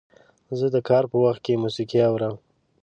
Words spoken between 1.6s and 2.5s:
موسیقي اورم.